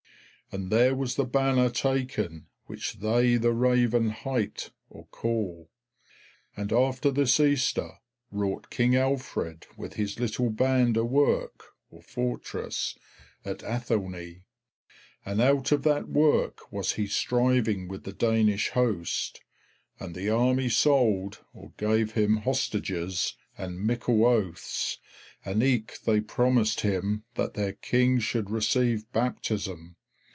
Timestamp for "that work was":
15.83-16.91